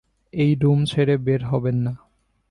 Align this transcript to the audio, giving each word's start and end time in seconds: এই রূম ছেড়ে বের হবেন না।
এই 0.33 0.51
রূম 0.61 0.79
ছেড়ে 0.85 1.15
বের 1.17 1.41
হবেন 1.45 1.77
না। 1.85 1.93